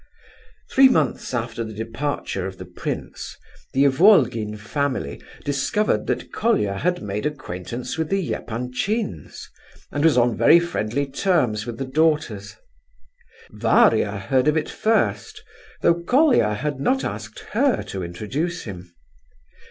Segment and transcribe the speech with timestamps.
[0.71, 3.37] Three months after the departure of the prince,
[3.71, 9.47] the Ivolgin family discovered that Colia had made acquaintance with the Epanchins,
[9.91, 12.55] and was on very friendly terms with the daughters.
[13.51, 15.43] Varia heard of it first,
[15.83, 18.91] though Colia had not asked her to introduce him.